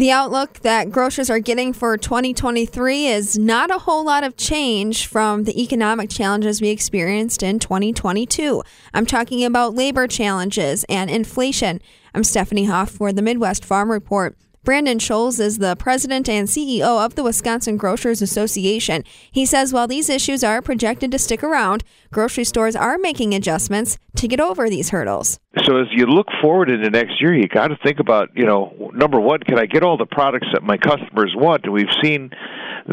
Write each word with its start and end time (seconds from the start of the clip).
The 0.00 0.10
outlook 0.10 0.60
that 0.60 0.90
grocers 0.90 1.28
are 1.28 1.40
getting 1.40 1.74
for 1.74 1.98
2023 1.98 3.04
is 3.04 3.38
not 3.38 3.70
a 3.70 3.80
whole 3.80 4.02
lot 4.02 4.24
of 4.24 4.34
change 4.34 5.06
from 5.06 5.44
the 5.44 5.62
economic 5.62 6.08
challenges 6.08 6.62
we 6.62 6.70
experienced 6.70 7.42
in 7.42 7.58
2022. 7.58 8.62
I'm 8.94 9.04
talking 9.04 9.44
about 9.44 9.74
labor 9.74 10.06
challenges 10.06 10.84
and 10.88 11.10
inflation. 11.10 11.82
I'm 12.14 12.24
Stephanie 12.24 12.64
Hoff 12.64 12.90
for 12.90 13.12
the 13.12 13.20
Midwest 13.20 13.62
Farm 13.62 13.90
Report. 13.90 14.38
Brandon 14.62 14.98
Scholz 14.98 15.40
is 15.40 15.56
the 15.56 15.74
president 15.74 16.28
and 16.28 16.46
CEO 16.46 17.02
of 17.02 17.14
the 17.14 17.22
Wisconsin 17.22 17.78
Grocers 17.78 18.20
Association. 18.20 19.04
He 19.32 19.46
says 19.46 19.72
while 19.72 19.88
these 19.88 20.10
issues 20.10 20.44
are 20.44 20.60
projected 20.60 21.10
to 21.12 21.18
stick 21.18 21.42
around, 21.42 21.82
grocery 22.12 22.44
stores 22.44 22.76
are 22.76 22.98
making 22.98 23.32
adjustments 23.32 23.96
to 24.16 24.28
get 24.28 24.38
over 24.38 24.68
these 24.68 24.90
hurdles. 24.90 25.40
So 25.64 25.78
as 25.78 25.86
you 25.92 26.04
look 26.04 26.26
forward 26.42 26.68
into 26.68 26.90
next 26.90 27.22
year, 27.22 27.34
you 27.34 27.48
got 27.48 27.68
to 27.68 27.78
think 27.82 28.00
about, 28.00 28.28
you 28.34 28.44
know, 28.44 28.90
number 28.92 29.18
one, 29.18 29.40
can 29.40 29.58
I 29.58 29.64
get 29.64 29.82
all 29.82 29.96
the 29.96 30.04
products 30.04 30.48
that 30.52 30.62
my 30.62 30.76
customers 30.76 31.32
want? 31.34 31.64
And 31.64 31.72
we've 31.72 31.86
seen 32.02 32.28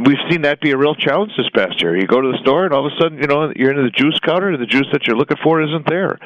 we've 0.06 0.18
seen 0.30 0.44
that 0.44 0.62
be 0.62 0.72
a 0.72 0.78
real 0.78 0.96
challenge 0.96 1.32
this 1.38 1.50
past 1.56 1.82
year. 1.82 1.98
You 1.98 2.06
go 2.08 2.22
to 2.22 2.32
the 2.32 2.38
store 2.42 2.66
and 2.66 2.74
all 2.74 2.86
of 2.86 2.92
a 2.92 3.02
sudden, 3.02 3.18
you 3.18 3.28
know, 3.28 3.52
you're 3.56 3.72
into 3.72 3.84
the 3.84 3.90
juice 3.90 4.20
counter 4.20 4.50
and 4.50 4.62
the 4.62 4.68
juice 4.68 4.88
that 4.92 5.08
you're 5.08 5.18
looking 5.18 5.38
for 5.44 5.62
isn't 5.62 5.88
there. 5.88 6.20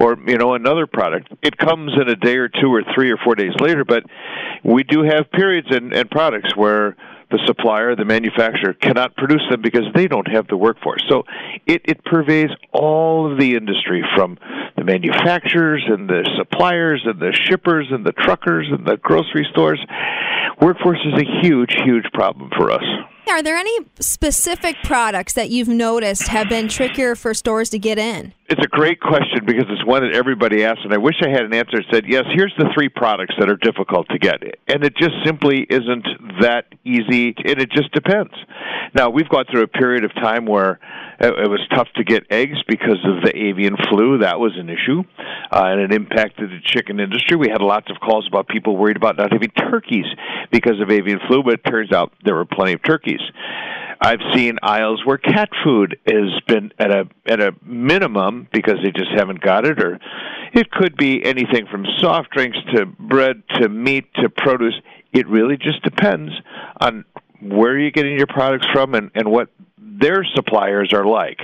Or, 0.00 0.16
you 0.26 0.38
know, 0.38 0.54
another 0.54 0.86
product. 0.86 1.28
It 1.42 1.58
comes 1.58 1.92
in 2.00 2.08
a 2.08 2.16
day 2.16 2.36
or 2.36 2.48
two 2.48 2.72
or 2.72 2.82
three 2.94 3.10
or 3.10 3.18
four 3.18 3.34
days 3.34 3.52
later, 3.60 3.84
but 3.84 4.04
we 4.64 4.82
do 4.82 5.02
have 5.02 5.30
periods 5.30 5.68
and, 5.70 5.92
and 5.92 6.10
products 6.10 6.56
where 6.56 6.96
the 7.30 7.38
supplier, 7.46 7.94
the 7.94 8.06
manufacturer 8.06 8.72
cannot 8.72 9.14
produce 9.16 9.42
them 9.50 9.60
because 9.60 9.84
they 9.94 10.06
don't 10.08 10.28
have 10.28 10.46
the 10.48 10.56
workforce. 10.56 11.04
So 11.08 11.24
it, 11.66 11.82
it 11.84 12.02
pervades 12.04 12.52
all 12.72 13.30
of 13.30 13.38
the 13.38 13.54
industry 13.54 14.02
from 14.16 14.38
the 14.76 14.84
manufacturers 14.84 15.84
and 15.86 16.08
the 16.08 16.28
suppliers 16.38 17.02
and 17.04 17.20
the 17.20 17.32
shippers 17.32 17.88
and 17.90 18.06
the 18.06 18.12
truckers 18.12 18.68
and 18.70 18.86
the 18.86 18.96
grocery 18.96 19.46
stores. 19.50 19.84
Workforce 20.62 21.00
is 21.04 21.20
a 21.20 21.46
huge, 21.46 21.74
huge 21.84 22.06
problem 22.14 22.50
for 22.56 22.70
us. 22.70 22.84
Are 23.30 23.42
there 23.42 23.56
any 23.56 23.78
specific 24.00 24.76
products 24.84 25.34
that 25.34 25.50
you've 25.50 25.68
noticed 25.68 26.28
have 26.28 26.48
been 26.48 26.66
trickier 26.66 27.14
for 27.14 27.34
stores 27.34 27.68
to 27.70 27.78
get 27.78 27.98
in? 27.98 28.32
It's 28.48 28.64
a 28.64 28.68
great 28.68 29.00
question 29.00 29.44
because 29.44 29.66
it's 29.68 29.84
one 29.84 30.02
that 30.02 30.14
everybody 30.14 30.64
asks, 30.64 30.80
and 30.82 30.94
I 30.94 30.96
wish 30.96 31.16
I 31.20 31.28
had 31.28 31.42
an 31.42 31.52
answer 31.52 31.76
that 31.76 31.84
said, 31.92 32.04
yes, 32.08 32.24
here's 32.32 32.54
the 32.56 32.70
three 32.74 32.88
products 32.88 33.34
that 33.38 33.50
are 33.50 33.56
difficult 33.56 34.08
to 34.08 34.18
get. 34.18 34.42
And 34.66 34.82
it 34.82 34.96
just 34.96 35.14
simply 35.26 35.66
isn't 35.68 36.06
that 36.40 36.64
easy, 36.82 37.34
and 37.44 37.60
it 37.60 37.70
just 37.70 37.92
depends. 37.92 38.32
Now, 38.94 39.10
we've 39.10 39.28
gone 39.28 39.44
through 39.50 39.64
a 39.64 39.68
period 39.68 40.04
of 40.04 40.14
time 40.14 40.46
where 40.46 40.80
it 41.20 41.50
was 41.50 41.60
tough 41.74 41.88
to 41.96 42.04
get 42.04 42.24
eggs 42.30 42.56
because 42.66 43.04
of 43.04 43.22
the 43.22 43.36
avian 43.36 43.76
flu. 43.90 44.18
That 44.18 44.40
was 44.40 44.52
an 44.56 44.70
issue, 44.70 45.02
uh, 45.52 45.64
and 45.66 45.80
it 45.80 45.92
impacted 45.92 46.48
the 46.48 46.60
chicken 46.64 47.00
industry. 47.00 47.36
We 47.36 47.48
had 47.50 47.60
lots 47.60 47.90
of 47.90 47.98
calls 48.00 48.26
about 48.26 48.48
people 48.48 48.76
worried 48.76 48.96
about 48.96 49.18
not 49.18 49.30
having 49.30 49.50
turkeys 49.50 50.06
because 50.50 50.80
of 50.80 50.90
avian 50.90 51.20
flu, 51.28 51.42
but 51.42 51.54
it 51.54 51.64
turns 51.68 51.92
out 51.92 52.12
there 52.24 52.34
were 52.34 52.46
plenty 52.46 52.72
of 52.72 52.82
turkeys. 52.82 53.17
I've 54.00 54.20
seen 54.34 54.58
aisles 54.62 55.04
where 55.04 55.18
cat 55.18 55.48
food 55.64 55.98
has 56.06 56.40
been 56.46 56.72
at 56.78 56.90
a 56.90 57.08
at 57.26 57.40
a 57.40 57.52
minimum 57.64 58.48
because 58.52 58.76
they 58.82 58.92
just 58.92 59.10
haven't 59.16 59.40
got 59.40 59.66
it, 59.66 59.82
or 59.82 59.98
it 60.52 60.70
could 60.70 60.96
be 60.96 61.24
anything 61.24 61.66
from 61.70 61.84
soft 61.98 62.30
drinks 62.30 62.58
to 62.74 62.86
bread 62.86 63.42
to 63.54 63.68
meat 63.68 64.06
to 64.14 64.28
produce. 64.28 64.74
It 65.12 65.26
really 65.26 65.56
just 65.56 65.82
depends 65.82 66.32
on 66.80 67.04
where 67.40 67.78
you're 67.78 67.90
getting 67.90 68.16
your 68.16 68.26
products 68.26 68.66
from 68.72 68.94
and, 68.94 69.10
and 69.14 69.30
what 69.30 69.48
their 69.78 70.24
suppliers 70.34 70.92
are 70.92 71.04
like. 71.04 71.40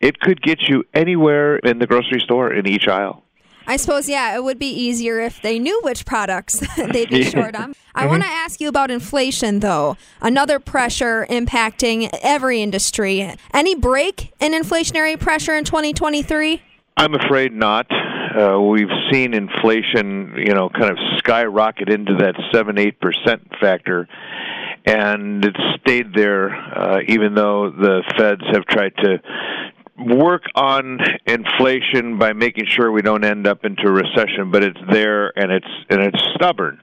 It 0.00 0.20
could 0.20 0.40
get 0.42 0.68
you 0.68 0.84
anywhere 0.94 1.56
in 1.56 1.78
the 1.78 1.86
grocery 1.86 2.20
store 2.20 2.52
in 2.52 2.68
each 2.68 2.86
aisle. 2.86 3.24
I 3.66 3.76
suppose, 3.76 4.08
yeah, 4.08 4.36
it 4.36 4.44
would 4.44 4.58
be 4.58 4.68
easier 4.68 5.20
if 5.20 5.42
they 5.42 5.58
knew 5.58 5.80
which 5.82 6.06
products 6.06 6.62
they'd 6.76 7.10
be 7.10 7.24
short 7.24 7.56
on. 7.56 7.74
I 7.94 8.02
mm-hmm. 8.02 8.10
want 8.10 8.22
to 8.22 8.28
ask 8.28 8.60
you 8.60 8.68
about 8.68 8.90
inflation, 8.90 9.60
though. 9.60 9.96
Another 10.20 10.58
pressure 10.58 11.26
impacting 11.28 12.10
every 12.22 12.62
industry. 12.62 13.34
Any 13.52 13.74
break 13.74 14.32
in 14.40 14.52
inflationary 14.52 15.18
pressure 15.18 15.56
in 15.56 15.64
2023? 15.64 16.62
I'm 16.96 17.14
afraid 17.14 17.52
not. 17.52 17.86
Uh, 17.90 18.60
we've 18.60 18.88
seen 19.10 19.34
inflation, 19.34 20.34
you 20.36 20.54
know, 20.54 20.68
kind 20.68 20.90
of 20.90 20.98
skyrocket 21.18 21.88
into 21.88 22.14
that 22.16 22.34
seven, 22.52 22.78
eight 22.78 23.00
percent 23.00 23.42
factor, 23.60 24.08
and 24.84 25.44
it's 25.44 25.58
stayed 25.80 26.14
there, 26.14 26.50
uh, 26.54 27.00
even 27.08 27.34
though 27.34 27.70
the 27.70 28.02
feds 28.16 28.42
have 28.52 28.64
tried 28.66 28.94
to 28.96 29.18
work 29.98 30.44
on 30.54 30.98
inflation 31.26 32.18
by 32.18 32.32
making 32.32 32.66
sure 32.68 32.92
we 32.92 33.02
don't 33.02 33.24
end 33.24 33.46
up 33.46 33.64
into 33.64 33.82
a 33.86 33.92
recession, 33.92 34.50
but 34.50 34.62
it's 34.62 34.78
there 34.90 35.36
and 35.38 35.50
it's 35.50 35.66
and 35.88 36.00
it's 36.02 36.18
stubborn. 36.34 36.80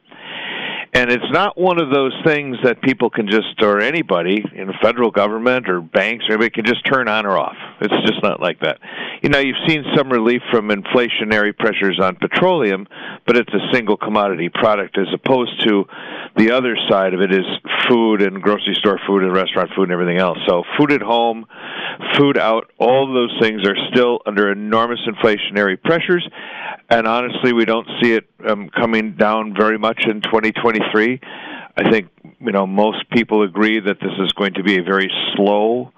And 0.95 1.09
it's 1.09 1.25
not 1.31 1.57
one 1.59 1.81
of 1.81 1.89
those 1.89 2.13
things 2.23 2.57
that 2.63 2.79
people 2.83 3.09
can 3.09 3.27
just, 3.27 3.59
or 3.63 3.81
anybody 3.81 4.43
in 4.53 4.67
the 4.67 4.75
federal 4.79 5.09
government 5.09 5.67
or 5.67 5.81
banks 5.81 6.25
or 6.29 6.33
anybody 6.33 6.51
can 6.51 6.65
just 6.65 6.85
turn 6.85 7.07
on 7.07 7.25
or 7.25 7.35
off. 7.35 7.57
It's 7.81 8.07
just 8.07 8.21
not 8.21 8.39
like 8.39 8.59
that. 8.59 8.77
You 9.23 9.29
know, 9.29 9.39
you've 9.39 9.57
seen 9.67 9.83
some 9.95 10.11
relief 10.11 10.43
from 10.51 10.69
inflationary 10.69 11.57
pressures 11.57 11.99
on 11.99 12.15
petroleum, 12.17 12.85
but 13.25 13.37
it's 13.37 13.51
a 13.55 13.73
single 13.73 13.97
commodity 13.97 14.49
product 14.49 14.95
as 14.99 15.07
opposed 15.11 15.63
to 15.63 15.85
the 16.37 16.51
other 16.51 16.77
side 16.87 17.15
of 17.15 17.21
it 17.21 17.31
is 17.31 17.45
food 17.89 18.21
and 18.21 18.39
grocery 18.43 18.75
store 18.75 18.99
food 19.07 19.23
and 19.23 19.33
restaurant 19.33 19.71
food 19.75 19.83
and 19.83 19.91
everything 19.91 20.19
else. 20.19 20.37
So 20.47 20.61
food 20.77 20.91
at 20.91 21.01
home, 21.01 21.47
food 22.19 22.37
out, 22.37 22.71
all 22.77 23.11
those 23.11 23.35
things 23.41 23.67
are 23.67 23.75
still 23.91 24.19
under 24.27 24.51
enormous 24.51 24.99
inflationary 25.07 25.81
pressures 25.81 26.27
and 26.89 27.07
honestly, 27.07 27.53
we 27.53 27.65
don't 27.65 27.87
see 28.01 28.13
it 28.13 28.25
um, 28.47 28.69
coming 28.69 29.15
down 29.15 29.55
very 29.57 29.77
much 29.77 30.05
in 30.05 30.21
2023. 30.21 31.19
I 31.75 31.89
think 31.89 32.09
you 32.39 32.51
know 32.51 32.67
most 32.67 33.09
people 33.11 33.43
agree 33.43 33.79
that 33.79 33.99
this 33.99 34.13
is 34.19 34.31
going 34.33 34.53
to 34.55 34.63
be 34.63 34.77
a 34.79 34.83
very 34.83 35.11
slow 35.35 35.91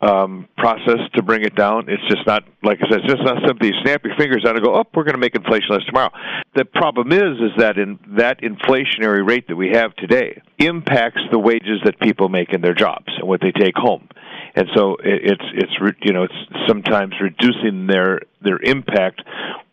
um, 0.00 0.48
process 0.56 0.98
to 1.14 1.22
bring 1.22 1.42
it 1.42 1.54
down. 1.54 1.88
It's 1.88 2.02
just 2.08 2.26
not, 2.26 2.44
like 2.62 2.78
I 2.82 2.88
said, 2.88 3.00
it's 3.00 3.12
just 3.12 3.22
not 3.22 3.36
something 3.46 3.68
you 3.68 3.74
snap 3.82 4.02
your 4.02 4.16
fingers 4.16 4.44
and 4.46 4.58
go, 4.62 4.74
oh, 4.74 4.84
we're 4.94 5.04
going 5.04 5.14
to 5.14 5.20
make 5.20 5.34
inflation 5.34 5.68
less 5.70 5.84
tomorrow. 5.84 6.10
The 6.56 6.64
problem 6.64 7.12
is, 7.12 7.36
is 7.38 7.52
that 7.58 7.76
in 7.76 7.98
that 8.16 8.40
inflationary 8.40 9.26
rate 9.26 9.48
that 9.48 9.56
we 9.56 9.70
have 9.74 9.94
today 9.96 10.40
impacts 10.58 11.20
the 11.30 11.38
wages 11.38 11.80
that 11.84 12.00
people 12.00 12.30
make 12.30 12.54
in 12.54 12.62
their 12.62 12.74
jobs 12.74 13.12
and 13.18 13.28
what 13.28 13.42
they 13.42 13.52
take 13.52 13.76
home 13.76 14.08
and 14.54 14.66
so 14.74 14.96
it's 15.02 15.44
it's 15.54 15.72
you 16.02 16.12
know 16.12 16.24
it's 16.24 16.34
sometimes 16.66 17.14
reducing 17.20 17.86
their 17.86 18.20
their 18.42 18.58
impact 18.62 19.22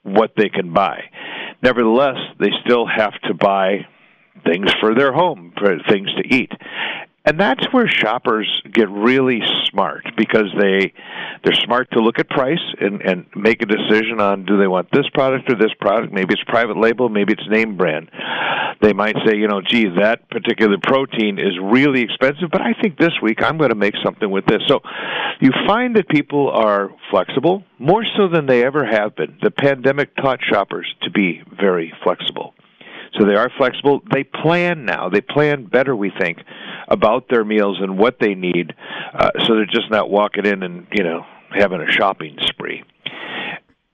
what 0.03 0.31
they 0.38 0.50
can 0.50 0.72
buy. 0.72 1.03
Nevertheless, 1.62 2.18
they 2.40 2.51
still 2.63 2.85
have 2.85 3.13
to 3.23 3.34
buy 3.34 3.88
things 4.45 4.72
for 4.79 4.94
their 4.95 5.12
home, 5.12 5.53
for 5.57 5.78
things 5.90 6.09
to 6.16 6.35
eat. 6.35 6.51
And 7.25 7.38
that's 7.38 7.66
where 7.73 7.90
shoppers 7.90 8.62
get 8.72 8.90
really 8.90 9.41
smart 9.69 10.06
because 10.16 10.47
they 10.57 10.94
they're 11.44 11.62
smart 11.66 11.91
to 11.91 12.00
look 12.00 12.19
at 12.19 12.29
price 12.29 12.63
and 12.79 13.01
and 13.01 13.25
make 13.35 13.62
a 13.62 13.66
decision 13.66 14.22
on 14.22 14.45
do 14.45 14.57
they 14.57 14.68
want 14.68 14.88
this 14.94 15.09
product 15.13 15.51
or 15.51 15.56
this 15.56 15.73
product? 15.81 16.13
Maybe 16.13 16.34
it's 16.34 16.44
private 16.45 16.78
label 16.78 17.09
maybe 17.09 17.34
it's 17.34 17.50
name 17.50 17.75
brand 17.75 18.09
they 18.87 18.93
might 18.93 19.15
say 19.25 19.35
you 19.35 19.47
know 19.47 19.61
gee 19.61 19.89
that 19.99 20.29
particular 20.29 20.77
protein 20.81 21.37
is 21.37 21.53
really 21.61 22.01
expensive 22.01 22.49
but 22.49 22.61
i 22.61 22.73
think 22.81 22.97
this 22.97 23.13
week 23.21 23.43
i'm 23.43 23.57
going 23.57 23.69
to 23.69 23.75
make 23.75 23.93
something 24.03 24.31
with 24.31 24.45
this 24.45 24.61
so 24.67 24.79
you 25.41 25.51
find 25.67 25.97
that 25.97 26.07
people 26.07 26.49
are 26.49 26.89
flexible 27.11 27.63
more 27.79 28.05
so 28.15 28.29
than 28.29 28.45
they 28.45 28.63
ever 28.63 28.85
have 28.85 29.13
been 29.15 29.37
the 29.43 29.51
pandemic 29.51 30.15
taught 30.15 30.39
shoppers 30.41 30.87
to 31.01 31.11
be 31.11 31.41
very 31.59 31.93
flexible 32.03 32.53
so 33.17 33.25
they 33.25 33.35
are 33.35 33.49
flexible. 33.57 34.01
They 34.13 34.23
plan 34.23 34.85
now. 34.85 35.09
They 35.09 35.21
plan 35.21 35.65
better, 35.65 35.95
we 35.95 36.12
think, 36.19 36.39
about 36.88 37.29
their 37.29 37.44
meals 37.44 37.77
and 37.81 37.97
what 37.97 38.19
they 38.19 38.35
need. 38.35 38.75
Uh, 39.13 39.31
so 39.45 39.56
they're 39.56 39.65
just 39.65 39.89
not 39.89 40.09
walking 40.09 40.45
in 40.45 40.62
and 40.62 40.88
you 40.91 41.03
know 41.03 41.25
having 41.50 41.81
a 41.81 41.91
shopping 41.91 42.38
spree. 42.41 42.83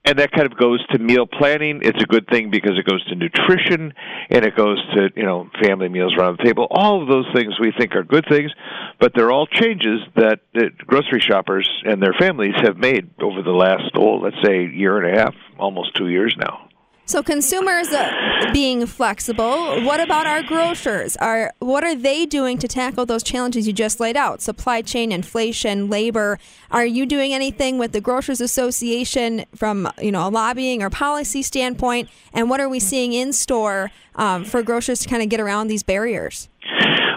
And 0.06 0.18
that 0.18 0.32
kind 0.32 0.44
of 0.50 0.58
goes 0.58 0.86
to 0.88 0.98
meal 0.98 1.26
planning. 1.26 1.80
It's 1.82 2.02
a 2.02 2.06
good 2.06 2.26
thing 2.28 2.50
because 2.50 2.72
it 2.78 2.84
goes 2.84 3.02
to 3.06 3.14
nutrition 3.14 3.94
and 4.28 4.44
it 4.44 4.54
goes 4.54 4.78
to, 4.94 5.08
you 5.16 5.24
know, 5.24 5.48
family 5.62 5.88
meals 5.88 6.14
around 6.18 6.38
the 6.38 6.44
table. 6.44 6.66
All 6.70 7.00
of 7.00 7.08
those 7.08 7.24
things 7.34 7.58
we 7.58 7.72
think 7.78 7.94
are 7.96 8.04
good 8.04 8.26
things, 8.28 8.52
but 9.00 9.12
they're 9.14 9.32
all 9.32 9.46
changes 9.46 10.00
that, 10.16 10.40
that 10.52 10.76
grocery 10.78 11.20
shoppers 11.20 11.68
and 11.84 12.02
their 12.02 12.14
families 12.18 12.54
have 12.62 12.76
made 12.76 13.08
over 13.18 13.40
the 13.42 13.50
last, 13.50 13.92
oh, 13.94 14.16
let's 14.16 14.36
say, 14.44 14.66
year 14.66 14.98
and 14.98 15.16
a 15.16 15.18
half, 15.18 15.34
almost 15.58 15.94
two 15.96 16.08
years 16.08 16.36
now. 16.38 16.68
So 17.06 17.22
consumers 17.22 17.88
uh, 17.88 18.50
being 18.54 18.86
flexible. 18.86 19.82
What 19.82 20.00
about 20.00 20.26
our 20.26 20.42
grocers? 20.42 21.16
Are 21.16 21.52
what 21.58 21.84
are 21.84 21.94
they 21.94 22.24
doing 22.24 22.56
to 22.58 22.66
tackle 22.66 23.04
those 23.04 23.22
challenges 23.22 23.66
you 23.66 23.74
just 23.74 24.00
laid 24.00 24.16
out? 24.16 24.40
Supply 24.40 24.80
chain, 24.80 25.12
inflation, 25.12 25.90
labor. 25.90 26.38
Are 26.70 26.86
you 26.86 27.04
doing 27.04 27.34
anything 27.34 27.76
with 27.76 27.92
the 27.92 28.00
Grocers 28.00 28.40
Association 28.40 29.44
from 29.54 29.90
you 30.00 30.12
know 30.12 30.26
a 30.26 30.30
lobbying 30.30 30.82
or 30.82 30.88
policy 30.88 31.42
standpoint? 31.42 32.08
And 32.32 32.48
what 32.48 32.58
are 32.60 32.70
we 32.70 32.80
seeing 32.80 33.12
in 33.12 33.34
store 33.34 33.90
um, 34.14 34.46
for 34.46 34.62
grocers 34.62 35.00
to 35.00 35.08
kind 35.08 35.22
of 35.22 35.28
get 35.28 35.40
around 35.40 35.68
these 35.68 35.82
barriers? 35.82 36.48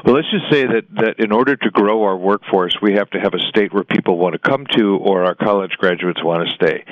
Well, 0.08 0.16
let's 0.16 0.32
just 0.32 0.50
say 0.50 0.66
that, 0.66 0.86
that 1.02 1.20
in 1.20 1.34
order 1.34 1.58
to 1.58 1.70
grow 1.70 2.04
our 2.04 2.16
workforce, 2.16 2.78
we 2.82 2.94
have 2.94 3.10
to 3.10 3.20
have 3.20 3.34
a 3.34 3.40
state 3.50 3.74
where 3.74 3.84
people 3.84 4.18
want 4.18 4.36
to 4.36 4.40
come 4.40 4.66
to 4.78 4.96
or 4.96 5.26
our 5.26 5.36
college 5.36 5.72
graduates 5.72 6.24
want 6.24 6.48
to 6.48 6.56
stay. 6.56 6.86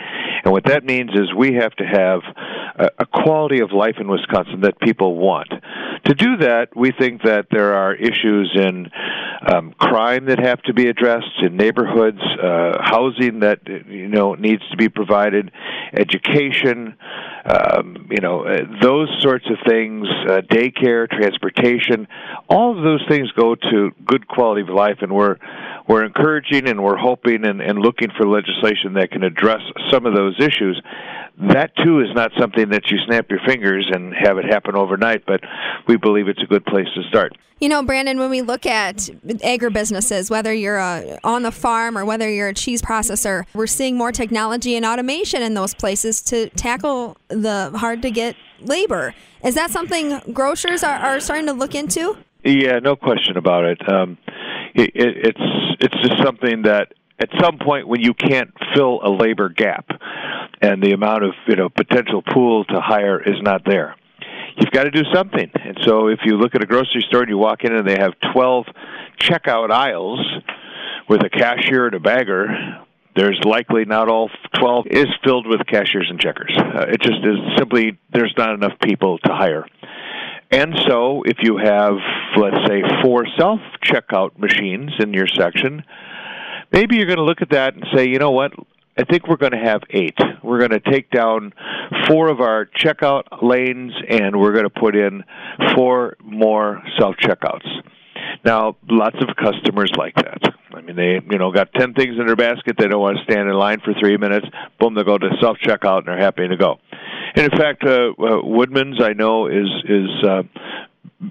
And 0.44 0.52
what 0.52 0.66
that 0.66 0.84
means 0.84 1.12
is 1.14 1.34
we 1.34 1.54
have 1.54 1.72
to 1.78 1.86
have 1.86 2.20
a, 2.78 2.90
a 3.00 3.06
quality 3.06 3.62
of 3.62 3.72
life 3.72 3.96
in 4.02 4.10
Wisconsin 4.10 4.60
that 4.62 4.82
people 4.82 5.16
want. 5.16 5.48
To 5.50 6.14
do 6.14 6.38
that, 6.42 6.76
we 6.76 6.92
think 6.92 7.24
that 7.24 7.48
there 7.52 7.76
are 7.76 7.96
issues 7.96 8.52
in 8.54 8.92
um, 9.48 9.74
crime 9.80 10.26
that 10.26 10.40
have 10.40 10.62
to 10.64 10.74
be 10.74 10.88
addressed 10.88 11.42
in 11.42 11.56
neighborhoods, 11.56 12.20
uh, 12.22 12.78
housing 12.82 13.40
that 13.40 13.60
you 13.68 14.08
know 14.08 14.36
needs 14.36 14.62
to 14.72 14.78
be 14.78 14.90
provided, 14.90 15.52
education, 15.94 16.96
um, 17.46 18.08
you 18.12 18.22
know 18.22 18.46
uh, 18.46 18.58
those 18.82 19.10
sorts 19.22 19.46
of 19.50 19.58
things, 19.68 20.08
uh, 20.28 20.42
daycare, 20.52 21.10
transportation. 21.10 22.08
All 22.48 22.78
of 22.78 22.84
those 22.84 23.04
things 23.08 23.32
go 23.32 23.56
to 23.56 23.92
good 24.06 24.28
quality 24.28 24.62
of 24.62 24.70
life, 24.70 24.98
and 25.02 25.12
we're 25.14 25.38
we're 25.88 26.04
encouraging 26.04 26.68
and 26.68 26.84
we're 26.84 26.98
hoping 26.98 27.46
and, 27.46 27.62
and 27.62 27.78
looking 27.78 28.10
for 28.18 28.28
legislation 28.28 28.94
that 28.94 29.12
can 29.12 29.24
address 29.24 29.62
some 29.92 30.08
of 30.08 30.16
those 30.16 30.36
issues 30.40 30.82
that 31.38 31.76
too 31.76 32.00
is 32.00 32.08
not 32.16 32.32
something 32.40 32.70
that 32.70 32.90
you 32.90 32.98
snap 33.06 33.30
your 33.30 33.40
fingers 33.46 33.90
and 33.92 34.14
have 34.14 34.38
it 34.38 34.46
happen 34.46 34.76
overnight, 34.76 35.26
but 35.26 35.42
we 35.88 35.98
believe 35.98 36.28
it's 36.28 36.42
a 36.42 36.46
good 36.46 36.66
place 36.66 36.88
to 36.96 37.04
start. 37.10 37.38
You 37.60 37.70
know, 37.70 37.84
Brandon, 37.84 38.20
when 38.20 38.30
we 38.30 38.42
look 38.42 38.66
at 38.66 38.98
agribusinesses, 39.26 40.30
whether 40.30 40.54
you're 40.54 40.80
uh, 40.80 41.18
on 41.24 41.44
the 41.44 41.52
farm 41.52 41.98
or 41.98 42.06
whether 42.06 42.30
you're 42.30 42.50
a 42.50 42.54
cheese 42.54 42.82
processor, 42.82 43.44
we're 43.54 43.68
seeing 43.68 43.98
more 43.98 44.12
technology 44.12 44.76
and 44.76 44.86
automation 44.86 45.42
in 45.42 45.54
those 45.54 45.74
places 45.74 46.22
to 46.24 46.50
tackle 46.52 47.18
the 47.28 47.72
hard 47.76 48.02
to 48.02 48.12
get 48.12 48.36
labor. 48.62 49.14
Is 49.44 49.56
that 49.56 49.72
something 49.72 50.20
grocers 50.34 50.84
are, 50.84 50.96
are 50.96 51.20
starting 51.20 51.48
to 51.48 51.54
look 51.54 51.76
into? 51.76 52.18
Yeah, 52.46 52.80
no 52.80 52.96
question 52.96 53.38
about 53.38 53.66
it. 53.66 53.92
Um, 53.92 54.18
it, 54.74 54.92
it 54.94 55.18
it's 55.28 55.78
it's 55.80 55.96
just 56.08 56.24
something 56.24 56.64
that 56.64 56.94
at 57.20 57.30
some 57.42 57.58
point 57.58 57.88
when 57.88 58.02
you 58.02 58.14
can't 58.14 58.52
fill 58.76 59.00
a 59.04 59.10
labor 59.10 59.50
gap 59.50 59.90
and 60.62 60.82
the 60.82 60.92
amount 60.92 61.24
of 61.24 61.34
you 61.48 61.56
know 61.56 61.70
potential 61.70 62.22
pool 62.22 62.66
to 62.66 62.80
hire 62.80 63.22
is 63.22 63.42
not 63.42 63.64
there 63.66 63.96
you've 64.58 64.72
got 64.72 64.84
to 64.84 64.92
do 64.92 65.04
something. 65.14 65.52
And 65.54 65.78
so 65.84 66.08
if 66.08 66.20
you 66.24 66.38
look 66.38 66.56
at 66.56 66.64
a 66.64 66.66
grocery 66.66 67.04
store 67.08 67.22
and 67.22 67.30
you 67.30 67.38
walk 67.38 67.64
in 67.64 67.74
and 67.74 67.88
they 67.88 67.98
have 67.98 68.14
12 68.34 68.66
checkout 69.20 69.72
aisles 69.72 70.20
with 71.10 71.22
a 71.24 71.30
cashier 71.30 71.88
and 71.88 71.96
a 71.96 72.00
bagger 72.00 72.80
there's 73.16 73.40
likely 73.46 73.86
not 73.86 74.10
all 74.10 74.30
12 74.60 74.88
is 74.88 75.08
filled 75.24 75.48
with 75.48 75.66
cashiers 75.68 76.08
and 76.10 76.20
checkers. 76.20 76.52
Uh, 76.58 76.86
it 76.90 77.00
just 77.02 77.20
is 77.24 77.38
simply 77.58 77.98
there's 78.12 78.34
not 78.38 78.54
enough 78.54 78.78
people 78.82 79.18
to 79.20 79.32
hire 79.34 79.66
and 80.52 80.76
so 80.88 81.24
if 81.24 81.38
you 81.42 81.58
have 81.58 81.96
let's 82.38 82.68
say 82.68 82.82
four 83.02 83.26
self 83.38 83.60
checkout 83.84 84.38
machines 84.38 84.92
in 85.00 85.14
your 85.14 85.28
section 85.28 85.84
maybe 86.72 86.98
you're 86.98 87.06
going 87.06 87.18
to 87.18 87.24
look 87.24 87.42
at 87.42 87.52
that 87.52 87.74
and 87.74 87.86
say, 87.96 88.08
you 88.08 88.20
know 88.20 88.32
what? 88.32 88.52
I 88.98 89.04
think 89.04 89.28
we're 89.28 89.38
going 89.38 89.52
to 89.52 89.58
have 89.58 89.82
eight. 89.90 90.18
We're 90.42 90.60
going 90.60 90.72
to 90.72 90.80
take 90.80 91.10
down 91.10 91.54
four 92.08 92.30
of 92.30 92.40
our 92.40 92.66
checkout 92.66 93.24
lanes 93.42 93.94
and 94.10 94.40
we're 94.40 94.54
going 94.54 94.64
to 94.66 94.70
put 94.70 94.96
in 94.96 95.24
four 95.76 96.16
more 96.24 96.82
self 96.98 97.16
checkouts. 97.18 97.68
Now, 98.46 98.78
lots 98.90 99.18
of 99.20 99.36
customers 99.36 99.92
like 99.98 100.16
that. 100.16 100.40
I 100.74 100.82
mean, 100.82 100.96
they 100.96 101.20
you 101.30 101.38
know 101.38 101.52
got 101.52 101.74
ten 101.74 101.94
things 101.94 102.18
in 102.20 102.26
their 102.26 102.36
basket. 102.36 102.76
They 102.78 102.88
don't 102.88 103.02
want 103.02 103.18
to 103.18 103.24
stand 103.24 103.50
in 103.50 103.56
line 103.56 103.80
for 103.84 103.94
three 104.00 104.18
minutes. 104.18 104.46
Boom, 104.80 104.94
they 104.94 105.04
go 105.04 105.18
to 105.18 105.30
self 105.42 105.58
checkout 105.58 106.00
and 106.00 106.08
they're 106.08 106.18
happy 106.18 106.48
to 106.48 106.58
go. 106.58 106.80
And 107.36 107.52
in 107.52 107.60
fact, 107.60 107.84
uh, 107.84 108.14
uh, 108.18 108.42
Woodman's 108.44 109.02
I 109.02 109.14
know 109.14 109.48
is 109.48 109.68
is 109.88 110.10
uh, 110.24 110.44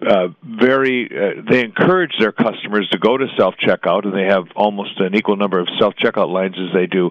uh, 0.07 0.29
very 0.43 1.07
uh, 1.07 1.43
they 1.49 1.65
encourage 1.65 2.13
their 2.19 2.33
customers 2.33 2.89
to 2.93 2.99
go 2.99 3.17
to 3.17 3.27
self 3.39 3.55
checkout 3.57 4.05
and 4.05 4.13
they 4.13 4.27
have 4.27 4.45
almost 4.55 5.01
an 5.01 5.15
equal 5.15 5.37
number 5.37 5.59
of 5.59 5.69
self 5.79 5.95
checkout 5.95 6.31
lines 6.31 6.57
as 6.59 6.75
they 6.75 6.87
do 6.87 7.11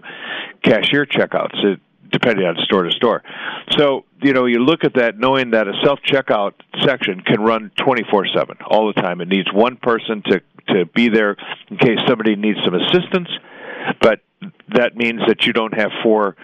cashier 0.63 1.05
checkouts 1.05 1.63
it, 1.63 1.79
depending 2.11 2.45
on 2.45 2.55
store 2.65 2.83
to 2.83 2.91
store. 2.91 3.23
So 3.77 4.05
you 4.21 4.33
know 4.33 4.45
you 4.45 4.59
look 4.59 4.83
at 4.83 4.93
that 4.95 5.17
knowing 5.17 5.51
that 5.51 5.67
a 5.67 5.73
self 5.83 5.99
checkout 6.01 6.53
section 6.83 7.21
can 7.21 7.41
run 7.41 7.71
24/7 7.79 8.61
all 8.67 8.93
the 8.93 9.01
time. 9.01 9.21
It 9.21 9.27
needs 9.27 9.51
one 9.51 9.77
person 9.77 10.21
to 10.27 10.41
to 10.67 10.85
be 10.85 11.09
there 11.09 11.35
in 11.69 11.77
case 11.77 11.97
somebody 12.07 12.35
needs 12.35 12.59
some 12.63 12.75
assistance 12.75 13.29
but 14.01 14.21
that 14.73 14.95
means 14.95 15.21
that 15.27 15.45
you 15.45 15.53
don't 15.53 15.73
have 15.73 15.91
four 16.01 16.35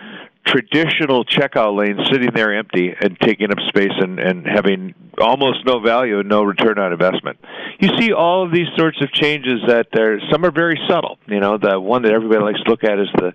traditional 0.50 1.26
checkout 1.26 1.78
lanes 1.78 2.00
sitting 2.12 2.32
there 2.34 2.58
empty 2.58 2.94
and 3.00 3.18
taking 3.20 3.52
up 3.52 3.60
space 3.68 3.94
and, 4.00 4.20
and 4.20 4.46
having 4.48 4.96
almost 5.20 5.66
no 5.66 5.80
value 5.80 6.20
and 6.20 6.28
no 6.28 6.42
return 6.42 6.80
on 6.80 6.92
investment. 6.92 7.38
You 7.80 7.90
see 8.00 8.14
all 8.14 8.46
of 8.46 8.52
these 8.52 8.68
sorts 8.76 9.00
of 9.02 9.12
changes 9.12 9.62
that 9.68 9.88
are 9.98 10.20
some 10.32 10.44
are 10.46 10.52
very 10.52 10.80
subtle. 10.88 11.20
You 11.28 11.40
know, 11.40 11.58
the 11.58 11.80
one 11.80 12.02
that 12.04 12.14
everybody 12.14 12.42
likes 12.42 12.62
to 12.64 12.70
look 12.70 12.84
at 12.84 13.00
is 13.00 13.08
the 13.16 13.34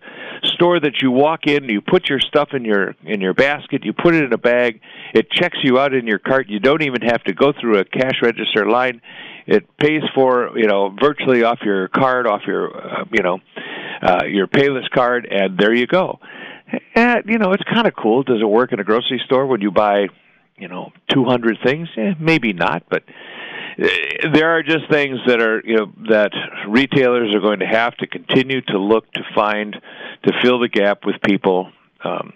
store 0.54 0.80
that 0.80 1.02
you 1.02 1.10
walk 1.10 1.46
in, 1.46 1.64
you 1.64 1.80
put 1.80 2.08
your 2.08 2.20
stuff 2.20 2.48
in 2.52 2.64
your 2.64 2.94
in 3.04 3.20
your 3.20 3.34
basket, 3.34 3.84
you 3.84 3.92
put 3.92 4.14
it 4.14 4.24
in 4.24 4.32
a 4.32 4.38
bag, 4.38 4.80
it 5.14 5.30
checks 5.30 5.58
you 5.62 5.78
out 5.78 5.94
in 5.94 6.06
your 6.06 6.18
cart. 6.18 6.48
You 6.48 6.58
don't 6.58 6.82
even 6.82 7.02
have 7.02 7.22
to 7.24 7.32
go 7.32 7.52
through 7.52 7.78
a 7.78 7.84
cash 7.84 8.20
register 8.22 8.68
line. 8.68 9.00
It 9.46 9.64
pays 9.78 10.02
for 10.14 10.58
you 10.58 10.66
know 10.66 10.94
virtually 11.00 11.44
off 11.44 11.60
your 11.62 11.88
card, 11.88 12.26
off 12.26 12.42
your 12.46 12.76
uh, 12.76 13.04
you 13.12 13.22
know 13.22 13.38
uh, 14.02 14.24
your 14.24 14.48
Payless 14.48 14.88
card, 14.90 15.28
and 15.30 15.58
there 15.58 15.72
you 15.72 15.86
go 15.86 16.18
eh, 16.94 17.22
you 17.26 17.38
know, 17.38 17.52
it's 17.52 17.64
kind 17.64 17.86
of 17.86 17.94
cool. 17.94 18.22
Does 18.22 18.40
it 18.40 18.46
work 18.46 18.72
in 18.72 18.80
a 18.80 18.84
grocery 18.84 19.20
store 19.24 19.46
when 19.46 19.60
you 19.60 19.70
buy, 19.70 20.08
you 20.56 20.68
know, 20.68 20.92
200 21.10 21.58
things? 21.64 21.88
Eh, 21.96 22.14
maybe 22.18 22.52
not, 22.52 22.84
but 22.88 23.02
eh, 23.78 24.28
there 24.32 24.56
are 24.56 24.62
just 24.62 24.90
things 24.90 25.18
that 25.26 25.40
are, 25.40 25.62
you 25.64 25.76
know, 25.76 25.92
that 26.08 26.32
retailers 26.68 27.34
are 27.34 27.40
going 27.40 27.60
to 27.60 27.66
have 27.66 27.96
to 27.96 28.06
continue 28.06 28.60
to 28.62 28.78
look 28.78 29.10
to 29.12 29.22
find 29.34 29.76
to 30.24 30.32
fill 30.42 30.60
the 30.60 30.68
gap 30.68 31.04
with 31.04 31.16
people. 31.22 31.70
Um, 32.02 32.34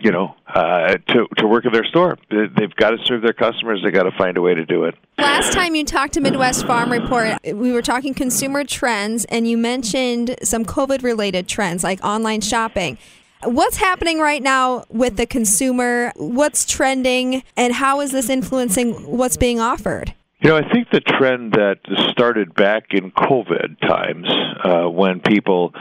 you 0.00 0.10
know, 0.10 0.34
uh, 0.46 0.96
to 1.08 1.26
to 1.38 1.46
work 1.46 1.64
in 1.64 1.72
their 1.72 1.84
store. 1.84 2.18
They've 2.30 2.74
got 2.76 2.90
to 2.90 2.98
serve 3.04 3.22
their 3.22 3.32
customers. 3.32 3.80
they've 3.82 3.92
got 3.92 4.02
to 4.04 4.12
find 4.18 4.36
a 4.36 4.42
way 4.42 4.54
to 4.54 4.64
do 4.64 4.84
it. 4.84 4.94
Last 5.18 5.52
time 5.52 5.74
you 5.74 5.84
talked 5.84 6.14
to 6.14 6.20
Midwest 6.20 6.66
Farm 6.66 6.90
Report, 6.90 7.38
we 7.44 7.72
were 7.72 7.82
talking 7.82 8.12
consumer 8.12 8.64
trends, 8.64 9.24
and 9.26 9.48
you 9.48 9.56
mentioned 9.56 10.36
some 10.42 10.64
COVID-related 10.64 11.48
trends 11.48 11.84
like 11.84 12.04
online 12.04 12.40
shopping. 12.40 12.98
What's 13.44 13.76
happening 13.76 14.18
right 14.18 14.42
now 14.42 14.84
with 14.88 15.16
the 15.16 15.26
consumer? 15.26 16.12
What's 16.16 16.64
trending, 16.64 17.42
and 17.56 17.72
how 17.72 18.00
is 18.00 18.12
this 18.12 18.28
influencing 18.28 18.92
what's 19.06 19.36
being 19.36 19.60
offered? 19.60 20.14
You 20.40 20.50
know, 20.50 20.56
I 20.56 20.70
think 20.72 20.90
the 20.90 21.00
trend 21.00 21.52
that 21.52 21.78
started 22.10 22.54
back 22.54 22.88
in 22.90 23.10
COVID 23.12 23.80
times, 23.80 24.28
uh, 24.62 24.90
when 24.90 25.20
people 25.20 25.72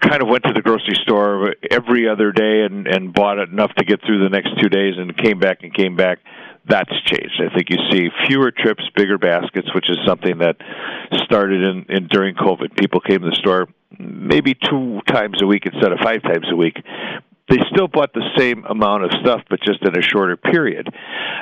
kind 0.00 0.22
of 0.22 0.28
went 0.28 0.44
to 0.44 0.52
the 0.52 0.62
grocery 0.62 0.96
store 1.02 1.54
every 1.70 2.08
other 2.08 2.32
day 2.32 2.62
and 2.62 2.86
and 2.86 3.12
bought 3.12 3.38
enough 3.38 3.72
to 3.74 3.84
get 3.84 4.00
through 4.06 4.22
the 4.22 4.30
next 4.30 4.58
two 4.60 4.68
days 4.68 4.94
and 4.96 5.16
came 5.16 5.38
back 5.38 5.58
and 5.62 5.74
came 5.74 5.96
back 5.96 6.18
that's 6.68 6.92
changed. 7.04 7.40
I 7.40 7.52
think 7.54 7.70
you 7.70 7.78
see 7.90 8.10
fewer 8.28 8.50
trips, 8.50 8.84
bigger 8.94 9.18
baskets, 9.18 9.68
which 9.74 9.88
is 9.88 9.98
something 10.06 10.38
that 10.38 10.56
started 11.24 11.62
in, 11.62 11.86
in 11.88 12.06
during 12.06 12.34
COVID. 12.34 12.76
People 12.76 13.00
came 13.00 13.20
to 13.20 13.30
the 13.30 13.36
store 13.36 13.68
maybe 13.98 14.54
two 14.54 15.00
times 15.06 15.42
a 15.42 15.46
week 15.46 15.66
instead 15.66 15.92
of 15.92 15.98
five 16.02 16.22
times 16.22 16.46
a 16.50 16.56
week. 16.56 16.76
They 17.48 17.58
still 17.72 17.88
bought 17.88 18.12
the 18.12 18.28
same 18.38 18.64
amount 18.64 19.04
of 19.04 19.10
stuff, 19.20 19.42
but 19.50 19.60
just 19.60 19.82
in 19.82 19.96
a 19.96 20.02
shorter 20.02 20.36
period. 20.36 20.88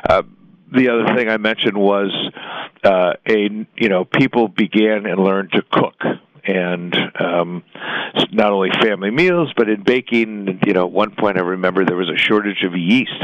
Uh, 0.08 0.22
the 0.72 0.88
other 0.88 1.14
thing 1.14 1.28
I 1.28 1.36
mentioned 1.36 1.76
was 1.76 2.10
uh, 2.84 3.14
a 3.26 3.66
you 3.76 3.88
know 3.88 4.04
people 4.04 4.48
began 4.48 5.06
and 5.06 5.18
learned 5.18 5.52
to 5.52 5.62
cook 5.70 5.96
and 6.44 6.94
um, 7.20 7.62
not 8.32 8.52
only 8.52 8.70
family 8.82 9.10
meals, 9.10 9.52
but 9.56 9.68
in 9.68 9.82
baking. 9.82 10.60
You 10.66 10.72
know, 10.72 10.86
at 10.86 10.92
one 10.92 11.14
point 11.14 11.36
I 11.36 11.42
remember 11.42 11.84
there 11.84 11.96
was 11.96 12.08
a 12.08 12.16
shortage 12.16 12.64
of 12.64 12.74
yeast. 12.74 13.22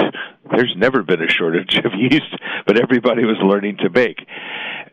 There's 0.57 0.75
never 0.77 1.03
been 1.03 1.23
a 1.23 1.29
shortage 1.29 1.77
of 1.85 1.93
yeast, 1.97 2.35
but 2.67 2.81
everybody 2.81 3.25
was 3.25 3.37
learning 3.43 3.79
to 3.79 3.91
bake. 3.91 4.27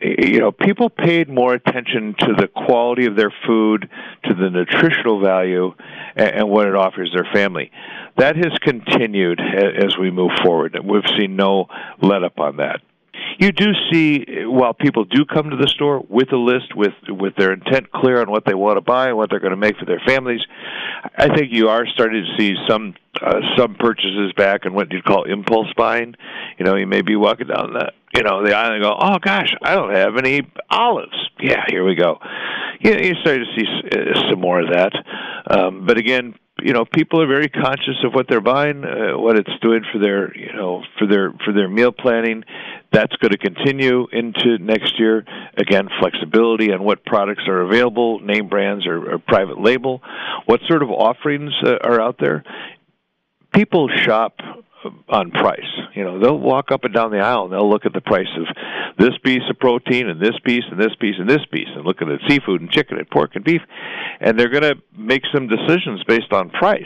You 0.02 0.40
know, 0.40 0.52
people 0.52 0.90
paid 0.90 1.30
more 1.30 1.54
attention 1.54 2.16
to 2.20 2.34
the 2.38 2.48
quality 2.48 3.06
of 3.06 3.16
their 3.16 3.34
food, 3.46 3.90
to 4.26 4.34
the 4.34 4.50
nutritional 4.50 5.22
value, 5.22 5.74
and 6.16 6.50
what 6.50 6.68
it 6.68 6.76
offers 6.76 7.12
their 7.14 7.28
family. 7.32 7.72
That 8.18 8.36
has 8.36 8.58
continued 8.62 9.40
as 9.40 9.98
we 9.98 10.10
move 10.12 10.32
forward. 10.44 10.78
We've 10.84 11.04
seen 11.20 11.36
no 11.36 11.68
let 12.02 12.24
up 12.24 12.40
on 12.40 12.58
that 12.58 12.82
you 13.42 13.52
do 13.52 13.74
see 13.92 14.26
while 14.46 14.74
people 14.74 15.04
do 15.04 15.26
come 15.26 15.50
to 15.50 15.58
the 15.58 15.68
store 15.68 16.06
with 16.08 16.32
a 16.32 16.38
list 16.38 16.76
with 16.76 16.94
with 17.10 17.36
their 17.36 17.52
intent 17.52 17.92
clear 17.92 18.22
on 18.22 18.32
what 18.32 18.46
they 18.46 18.54
want 18.54 18.78
to 18.78 18.82
buy 18.82 19.08
and 19.08 19.18
what 19.18 19.30
they're 19.30 19.40
going 19.40 19.52
to 19.52 19.58
make 19.58 19.76
for 19.78 19.86
their 19.86 20.02
families 20.06 20.42
i 21.18 21.28
think 21.36 21.52
you 21.52 21.68
are 21.68 21.86
starting 21.88 22.24
to 22.24 22.38
see 22.38 22.56
some 22.70 22.94
uh, 23.22 23.40
some 23.58 23.76
purchases 23.76 24.32
back 24.36 24.62
and 24.64 24.74
what 24.74 24.92
you'd 24.92 25.04
call 25.04 25.26
impulse 25.26 25.68
buying. 25.78 26.16
You 26.58 26.66
know 26.66 26.76
you 26.76 26.88
may 26.88 27.02
be 27.02 27.16
walking 27.16 27.48
down 27.48 27.74
the 27.74 27.92
you 28.16 28.24
know 28.24 28.44
the 28.44 28.56
aisle 28.56 28.74
and 28.74 28.84
go 28.84 28.96
oh 29.00 29.18
gosh 29.20 29.54
i 29.62 29.76
don't 29.76 29.94
have 29.94 30.18
any 30.18 30.42
olives. 30.70 31.30
Yeah 31.40 31.64
here 31.68 31.86
we 31.86 31.96
go. 31.96 32.20
You, 32.80 32.94
you 32.94 33.16
start 33.22 33.40
to 33.40 33.46
see 33.56 33.66
uh, 33.92 34.30
some 34.30 34.40
more 34.40 34.62
of 34.62 34.70
that. 34.72 34.94
Um, 35.50 35.86
but 35.86 35.98
again 35.98 36.36
you 36.62 36.74
know 36.74 36.86
people 36.86 37.22
are 37.22 37.28
very 37.28 37.50
conscious 37.50 38.04
of 38.04 38.14
what 38.14 38.28
they're 38.28 38.42
buying, 38.42 38.84
uh, 38.84 39.18
what 39.18 39.38
it's 39.38 39.50
doing 39.62 39.84
for 39.92 40.00
their 40.00 40.36
you 40.38 40.54
know 40.54 40.84
for 40.98 41.08
their 41.08 41.32
for 41.46 41.54
their 41.54 41.68
meal 41.68 41.92
planning. 41.92 42.44
That's 42.92 43.16
going 43.18 43.32
to 43.32 43.38
continue 43.38 44.08
into 44.12 44.58
next 44.58 45.00
year. 45.00 45.24
Again, 45.56 45.88
flexibility 46.00 46.74
on 46.74 46.84
what 46.84 47.06
products 47.06 47.44
are 47.48 47.62
available, 47.62 48.20
name 48.20 48.50
brands 48.50 48.86
or, 48.86 49.14
or 49.14 49.18
private 49.20 49.62
label, 49.62 50.02
what 50.46 50.60
sort 50.68 50.84
of 50.84 50.90
offerings 50.90 51.54
uh, 51.66 51.78
are 51.84 52.02
out 52.02 52.18
there. 52.20 52.44
People 53.54 53.90
shop 53.90 54.40
on 55.10 55.32
price. 55.32 55.71
You 55.94 56.04
know, 56.04 56.20
they'll 56.20 56.40
walk 56.40 56.72
up 56.72 56.84
and 56.84 56.94
down 56.94 57.12
the 57.12 57.20
aisle 57.20 57.46
and 57.46 57.54
they'll 57.54 57.70
look 57.70 57.86
at 57.86 57.94
the 57.94 58.02
price 58.02 58.30
of 58.38 58.46
this 58.98 59.18
piece 59.24 59.44
of 59.50 59.60
protein 59.60 60.08
and 60.08 60.22
this 60.22 60.38
piece 60.44 60.64
and 60.72 60.80
this 60.80 60.96
piece 61.00 61.16
and 61.20 61.30
this 61.30 61.46
piece 61.52 61.68
and 61.76 61.86
look 61.86 62.02
at 62.02 62.08
the 62.08 62.18
seafood 62.28 62.62
and 62.62 62.72
chicken 62.72 62.98
and 62.98 63.10
pork 63.10 63.32
and 63.36 63.44
beef 63.44 63.62
and 64.20 64.40
they're 64.40 64.50
going 64.50 64.64
to 64.64 64.76
make 64.96 65.24
some 65.34 65.48
decisions 65.48 66.04
based 66.08 66.32
on 66.32 66.50
price. 66.50 66.84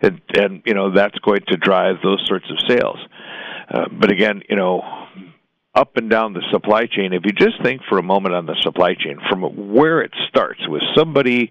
And 0.00 0.20
and 0.34 0.62
you 0.64 0.74
know, 0.74 0.92
that's 0.92 1.18
going 1.18 1.42
to 1.48 1.56
drive 1.56 1.96
those 2.02 2.24
sorts 2.26 2.46
of 2.50 2.58
sales. 2.68 2.98
Uh, 3.70 3.84
but 3.92 4.10
again, 4.10 4.42
you 4.48 4.56
know, 4.56 4.82
up 5.74 5.96
and 5.96 6.10
down 6.10 6.32
the 6.32 6.42
supply 6.50 6.86
chain, 6.86 7.12
if 7.12 7.22
you 7.24 7.32
just 7.32 7.62
think 7.62 7.82
for 7.88 7.98
a 7.98 8.02
moment 8.02 8.34
on 8.34 8.46
the 8.46 8.56
supply 8.60 8.94
chain 8.94 9.18
from 9.28 9.42
where 9.72 10.00
it 10.02 10.12
starts 10.28 10.60
with 10.68 10.82
somebody 10.96 11.50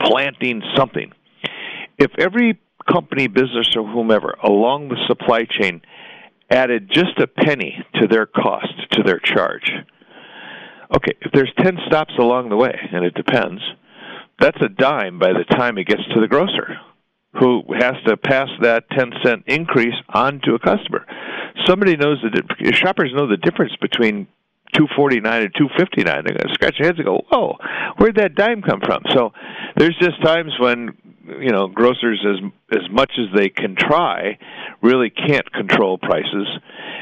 planting 0.00 0.62
something, 0.76 1.12
if 1.98 2.10
every 2.18 2.58
company, 2.90 3.28
business, 3.28 3.68
or 3.76 3.86
whomever 3.86 4.34
along 4.42 4.88
the 4.88 4.96
supply 5.06 5.44
chain 5.44 5.82
added 6.50 6.90
just 6.92 7.18
a 7.18 7.26
penny 7.26 7.84
to 7.94 8.06
their 8.08 8.26
cost, 8.26 8.72
to 8.92 9.02
their 9.02 9.20
charge. 9.20 9.70
Okay, 10.96 11.12
if 11.20 11.30
there's 11.32 11.52
10 11.58 11.78
stops 11.86 12.12
along 12.18 12.48
the 12.48 12.56
way, 12.56 12.74
and 12.92 13.04
it 13.04 13.14
depends, 13.14 13.62
that's 14.40 14.60
a 14.60 14.68
dime 14.68 15.18
by 15.18 15.32
the 15.32 15.44
time 15.44 15.78
it 15.78 15.86
gets 15.86 16.02
to 16.14 16.20
the 16.20 16.26
grocer 16.28 16.78
who 17.38 17.62
has 17.78 17.94
to 18.06 18.16
pass 18.16 18.48
that 18.60 18.90
10 18.90 19.12
cent 19.22 19.44
increase 19.46 19.94
on 20.08 20.40
to 20.42 20.54
a 20.54 20.58
customer. 20.58 21.06
Somebody 21.66 21.96
knows 21.96 22.18
that 22.22 22.74
shoppers 22.74 23.12
know 23.14 23.28
the 23.28 23.36
difference 23.36 23.72
between 23.80 24.26
249 24.74 25.42
and 25.42 25.54
259 25.54 26.04
they're 26.04 26.36
going 26.36 26.46
to 26.46 26.54
scratch 26.54 26.76
their 26.78 26.86
heads 26.86 26.98
and 26.98 27.06
go 27.06 27.20
whoa 27.28 27.56
where'd 27.98 28.14
that 28.14 28.36
dime 28.36 28.62
come 28.62 28.80
from 28.80 29.02
so 29.12 29.32
there's 29.76 29.96
just 30.00 30.22
times 30.22 30.52
when 30.60 30.90
you 31.40 31.50
know 31.50 31.68
grocers 31.68 32.24
as 32.26 32.78
as 32.78 32.90
much 32.90 33.12
as 33.18 33.26
they 33.34 33.48
can 33.48 33.76
try 33.76 34.38
really 34.82 35.10
can't 35.10 35.50
control 35.52 35.98
prices 35.98 36.48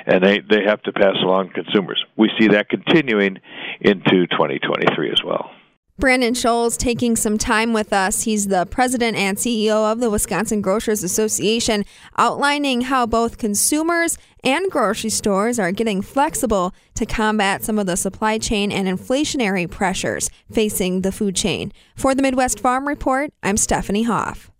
and 0.06 0.24
they 0.24 0.40
they 0.40 0.64
have 0.66 0.82
to 0.82 0.92
pass 0.92 1.16
along 1.22 1.48
to 1.48 1.62
consumers. 1.62 2.04
We 2.16 2.30
see 2.38 2.48
that 2.48 2.68
continuing 2.68 3.38
into 3.80 4.26
2023 4.26 5.10
as 5.10 5.22
well 5.24 5.50
Brandon 5.98 6.32
Scholz 6.32 6.76
taking 6.76 7.16
some 7.16 7.38
time 7.38 7.72
with 7.72 7.92
us. 7.92 8.22
He's 8.22 8.46
the 8.46 8.66
president 8.66 9.16
and 9.16 9.36
CEO 9.36 9.90
of 9.90 9.98
the 9.98 10.08
Wisconsin 10.08 10.62
Grocers 10.62 11.02
Association, 11.02 11.84
outlining 12.16 12.82
how 12.82 13.04
both 13.04 13.36
consumers 13.36 14.16
and 14.44 14.70
grocery 14.70 15.10
stores 15.10 15.58
are 15.58 15.72
getting 15.72 16.00
flexible 16.00 16.72
to 16.94 17.04
combat 17.04 17.64
some 17.64 17.80
of 17.80 17.86
the 17.86 17.96
supply 17.96 18.38
chain 18.38 18.70
and 18.70 18.86
inflationary 18.86 19.68
pressures 19.68 20.30
facing 20.52 21.02
the 21.02 21.10
food 21.10 21.34
chain. 21.34 21.72
For 21.96 22.14
the 22.14 22.22
Midwest 22.22 22.60
Farm 22.60 22.86
Report, 22.86 23.32
I'm 23.42 23.56
Stephanie 23.56 24.04
Hoff. 24.04 24.52